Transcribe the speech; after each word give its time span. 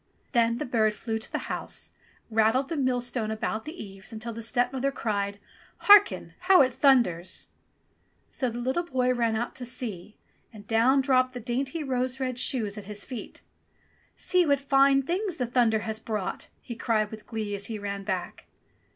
Then 0.31 0.57
the 0.57 0.65
bird 0.65 0.95
flew 0.95 1.19
to 1.19 1.31
the 1.31 1.37
house, 1.45 1.91
and 2.27 2.37
rattled 2.37 2.69
the 2.69 2.75
millstone 2.75 3.29
about 3.29 3.65
the 3.65 3.83
eaves 3.83 4.11
until 4.11 4.33
the 4.33 4.41
stepmother 4.41 4.91
cried, 4.91 5.39
"Harken! 5.77 6.33
How 6.39 6.63
it 6.63 6.73
thunders!" 6.73 7.49
So 8.31 8.49
the 8.49 8.57
little 8.57 8.81
boy 8.81 9.13
ran 9.13 9.35
out 9.35 9.53
to 9.57 9.63
see, 9.63 10.17
and 10.51 10.65
down 10.65 11.01
dropped 11.01 11.35
the 11.35 11.39
dainty 11.39 11.83
rose 11.83 12.19
red 12.19 12.39
shoes 12.39 12.79
at 12.79 12.85
his 12.85 13.05
feet. 13.05 13.43
"See 14.15 14.43
what 14.43 14.59
fine 14.59 15.03
things 15.03 15.35
the 15.35 15.45
thunder 15.45 15.81
has 15.81 15.99
brought!" 15.99 16.47
he 16.63 16.73
cried 16.73 17.11
with 17.11 17.27
glee 17.27 17.53
as 17.53 17.67
he 17.67 17.77
ran 17.77 18.03
back. 18.03 18.47